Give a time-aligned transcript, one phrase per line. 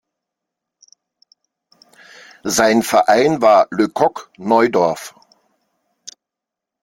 [2.43, 5.13] Sein Verein war "Le Coq Neudorf".